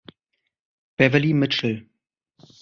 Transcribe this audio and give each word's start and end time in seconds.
Beverly 0.97 1.31
Mitchell 1.31 1.85